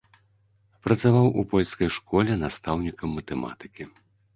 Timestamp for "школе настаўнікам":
2.01-3.09